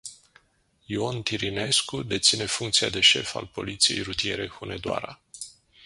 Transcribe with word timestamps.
Ion 0.87 1.23
Tirinescu 1.23 2.03
deține 2.03 2.45
funcția 2.45 2.89
de 2.89 2.99
șef 3.01 3.35
al 3.35 3.47
poliției 3.53 4.01
rutiere 4.01 4.47
Hunedoara. 4.47 5.21